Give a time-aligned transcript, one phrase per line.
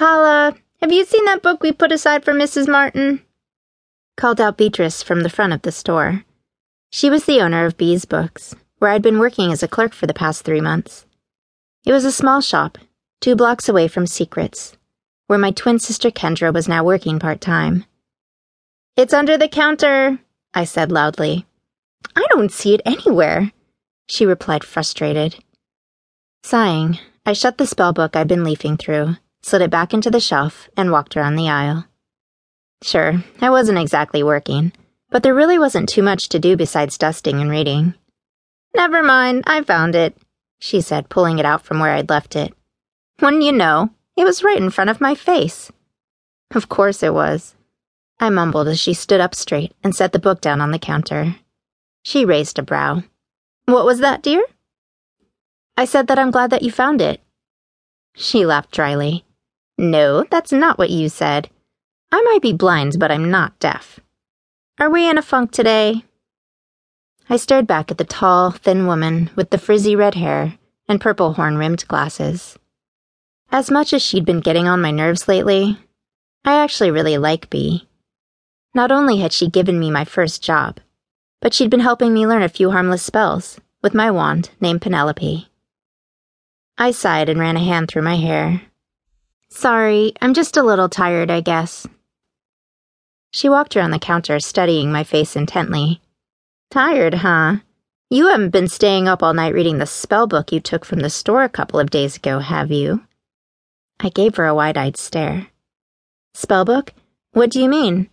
[0.00, 2.66] Kala, have you seen that book we put aside for Mrs.
[2.66, 3.20] Martin?
[4.16, 6.24] called out Beatrice from the front of the store.
[6.88, 10.06] She was the owner of Bee's Books, where I'd been working as a clerk for
[10.06, 11.04] the past three months.
[11.84, 12.78] It was a small shop,
[13.20, 14.74] two blocks away from Secrets,
[15.26, 17.84] where my twin sister Kendra was now working part time.
[18.96, 20.18] It's under the counter,
[20.54, 21.44] I said loudly.
[22.16, 23.52] I don't see it anywhere,
[24.08, 25.44] she replied, frustrated.
[26.42, 30.20] Sighing, I shut the spell book I'd been leafing through, slid it back into the
[30.20, 31.86] shelf, and walked around the aisle.
[32.82, 34.72] Sure, I wasn't exactly working,
[35.10, 37.94] but there really wasn't too much to do besides dusting and reading.
[38.74, 40.16] Never mind, I found it,
[40.58, 42.54] she said, pulling it out from where I'd left it.
[43.20, 45.70] Wouldn't you know, it was right in front of my face.
[46.54, 47.54] Of course it was.
[48.18, 51.36] I mumbled as she stood up straight and set the book down on the counter.
[52.02, 53.02] She raised a brow.
[53.66, 54.44] What was that, dear?
[55.76, 57.20] I said that I'm glad that you found it.
[58.14, 59.24] She laughed dryly.
[59.80, 61.48] No, that's not what you said.
[62.12, 63.98] I might be blind, but I'm not deaf.
[64.78, 66.04] Are we in a funk today?
[67.30, 71.32] I stared back at the tall, thin woman with the frizzy red hair and purple
[71.32, 72.58] horn rimmed glasses.
[73.50, 75.78] As much as she'd been getting on my nerves lately,
[76.44, 77.88] I actually really like Bee.
[78.74, 80.78] Not only had she given me my first job,
[81.40, 85.48] but she'd been helping me learn a few harmless spells with my wand named Penelope.
[86.76, 88.60] I sighed and ran a hand through my hair.
[89.50, 91.86] Sorry, I'm just a little tired, I guess.
[93.32, 96.00] She walked around the counter, studying my face intently.
[96.70, 97.56] Tired, huh?
[98.10, 101.10] You haven't been staying up all night reading the spell book you took from the
[101.10, 103.04] store a couple of days ago, have you?
[104.00, 105.48] I gave her a wide eyed stare.
[106.34, 106.90] Spellbook?
[107.32, 108.08] What do you mean?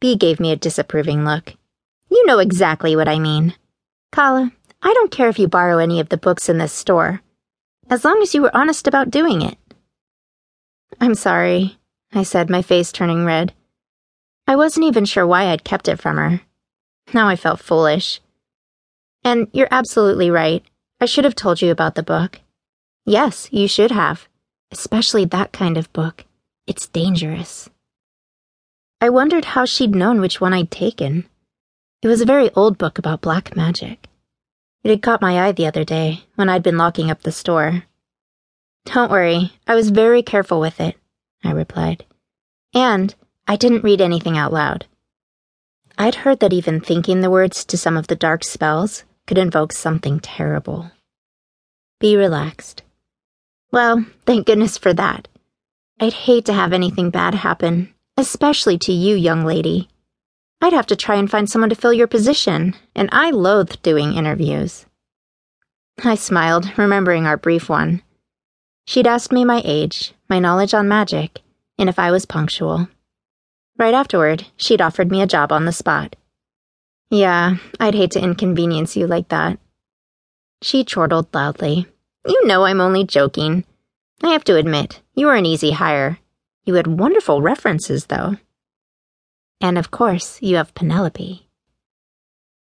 [0.00, 1.54] Bee gave me a disapproving look.
[2.10, 3.54] You know exactly what I mean.
[4.12, 7.22] Kala, I don't care if you borrow any of the books in this store,
[7.90, 9.58] as long as you were honest about doing it.
[11.00, 11.78] I'm sorry,
[12.12, 13.52] I said, my face turning red.
[14.46, 16.40] I wasn't even sure why I'd kept it from her.
[17.12, 18.20] Now I felt foolish.
[19.22, 20.64] And you're absolutely right.
[21.00, 22.40] I should have told you about the book.
[23.04, 24.28] Yes, you should have.
[24.70, 26.24] Especially that kind of book.
[26.66, 27.70] It's dangerous.
[29.00, 31.28] I wondered how she'd known which one I'd taken.
[32.02, 34.08] It was a very old book about black magic.
[34.82, 37.84] It had caught my eye the other day when I'd been locking up the store.
[38.84, 40.96] Don't worry, I was very careful with it,
[41.44, 42.04] I replied.
[42.74, 43.14] And
[43.46, 44.86] I didn't read anything out loud.
[45.96, 49.72] I'd heard that even thinking the words to some of the dark spells could invoke
[49.72, 50.90] something terrible.
[52.00, 52.82] Bee relaxed.
[53.72, 55.28] Well, thank goodness for that.
[56.00, 59.88] I'd hate to have anything bad happen, especially to you, young lady.
[60.60, 64.14] I'd have to try and find someone to fill your position, and I loathe doing
[64.14, 64.86] interviews.
[66.04, 68.02] I smiled, remembering our brief one.
[68.88, 71.42] She'd asked me my age, my knowledge on magic,
[71.78, 72.88] and if I was punctual.
[73.76, 76.16] Right afterward, she'd offered me a job on the spot.
[77.10, 79.58] Yeah, I'd hate to inconvenience you like that.
[80.62, 81.86] She chortled loudly.
[82.26, 83.66] You know I'm only joking.
[84.22, 86.18] I have to admit, you were an easy hire.
[86.64, 88.36] You had wonderful references, though.
[89.60, 91.46] And of course, you have Penelope.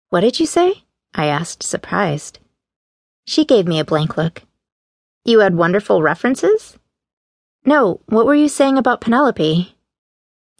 [0.08, 0.84] What did you say?
[1.14, 2.38] I asked, surprised.
[3.26, 4.44] She gave me a blank look.
[5.24, 6.78] You had wonderful references?
[7.64, 9.74] No, what were you saying about Penelope?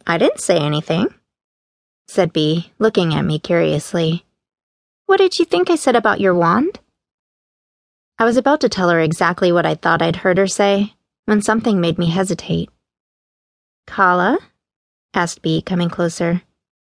[0.07, 1.09] I didn't say anything,
[2.07, 4.25] said Bee, looking at me curiously.
[5.07, 6.81] What did you think I said about your wand?
[8.19, 11.41] I was about to tell her exactly what I thought I'd heard her say when
[11.41, 12.69] something made me hesitate.
[13.87, 14.39] Kala?
[15.15, 16.43] asked Bee, coming closer.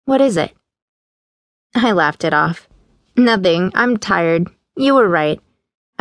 [0.04, 0.52] What is it?
[1.74, 2.68] I laughed it off.
[3.16, 3.72] Nothing.
[3.74, 4.48] I'm tired.
[4.76, 5.40] You were right.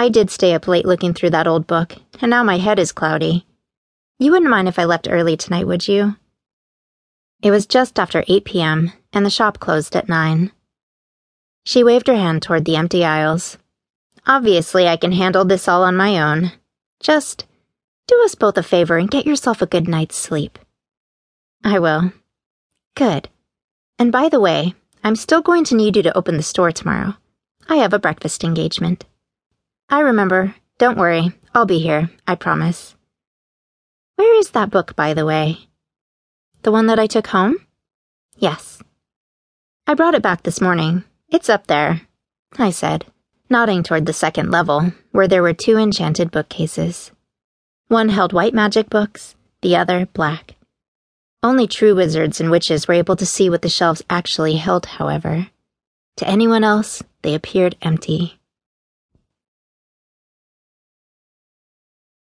[0.01, 2.91] I did stay up late looking through that old book, and now my head is
[2.91, 3.45] cloudy.
[4.17, 6.15] You wouldn't mind if I left early tonight, would you?
[7.43, 10.51] It was just after 8 p.m., and the shop closed at 9.
[11.65, 13.59] She waved her hand toward the empty aisles.
[14.25, 16.51] Obviously, I can handle this all on my own.
[16.99, 17.45] Just
[18.07, 20.57] do us both a favor and get yourself a good night's sleep.
[21.63, 22.11] I will.
[22.95, 23.29] Good.
[23.99, 24.73] And by the way,
[25.03, 27.13] I'm still going to need you to open the store tomorrow.
[27.69, 29.05] I have a breakfast engagement.
[29.91, 30.55] I remember.
[30.77, 31.33] Don't worry.
[31.53, 32.09] I'll be here.
[32.25, 32.95] I promise.
[34.15, 35.67] Where is that book, by the way?
[36.63, 37.57] The one that I took home?
[38.37, 38.81] Yes.
[39.85, 41.03] I brought it back this morning.
[41.27, 42.01] It's up there,
[42.57, 43.05] I said,
[43.49, 47.11] nodding toward the second level, where there were two enchanted bookcases.
[47.89, 50.55] One held white magic books, the other black.
[51.43, 55.47] Only true wizards and witches were able to see what the shelves actually held, however.
[56.17, 58.40] To anyone else, they appeared empty.